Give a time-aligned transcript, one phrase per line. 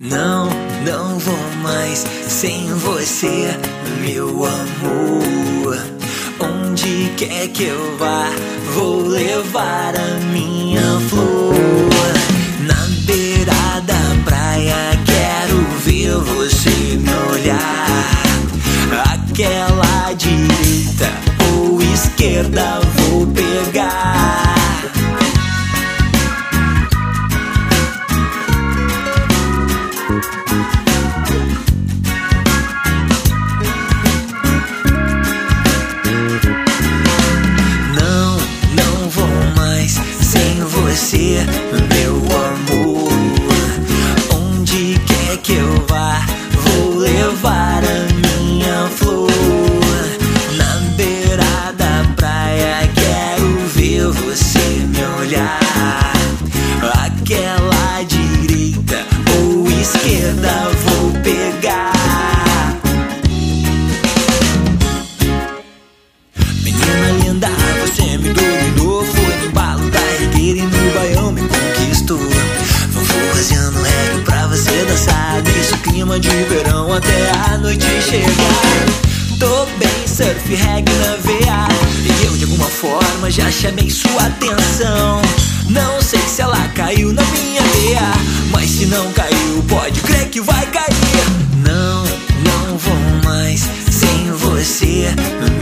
[0.00, 0.48] Não,
[0.84, 3.56] não vou mais sem você,
[4.00, 5.78] meu amor.
[6.40, 8.30] Onde quer que eu vá,
[8.74, 11.54] vou levar a minha flor.
[12.60, 18.12] Na beira da praia, quero ver você me olhar.
[19.12, 21.10] Aquela direita
[21.54, 22.80] ou esquerda,
[76.18, 79.02] De verão até a noite chegar.
[79.38, 81.68] Tô bem, surf, reggae na veia
[82.04, 85.22] E eu de alguma forma já chamei sua atenção.
[85.68, 88.12] Não sei se ela caiu na minha veia
[88.50, 90.94] Mas se não caiu, pode crer que vai cair.
[91.64, 92.04] Não,
[92.44, 95.08] não vou mais sem você,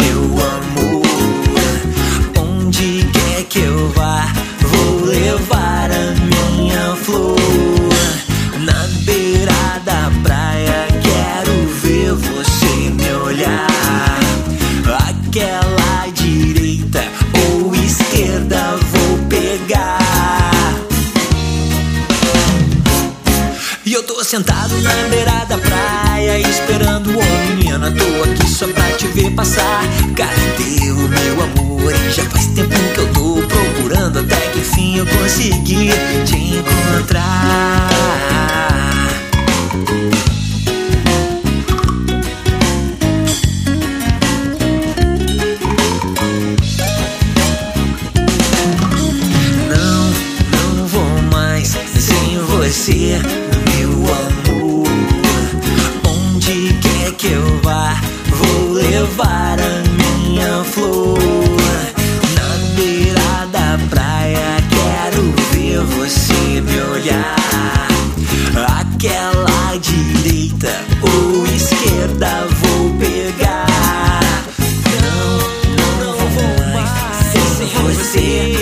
[0.03, 0.70] meu amor.
[24.31, 29.83] Sentado na beira da praia Esperando o menina Tô aqui só pra te ver passar.
[30.14, 31.92] Cadê o meu amor?
[32.14, 35.91] Já faz tempo que eu tô procurando Até que enfim eu consegui
[36.27, 37.91] te encontrar.
[49.68, 53.18] Não, não vou mais sem você,
[57.11, 59.83] É que eu vá, vou levar a
[60.29, 61.19] minha flor.
[62.37, 67.89] Na beira da praia, quero ver você me olhar.
[68.79, 70.73] Aquela direita
[71.03, 74.21] ou esquerda, vou pegar.
[75.03, 75.39] Não,
[75.77, 76.91] não, não vou mais
[77.33, 78.60] sem você.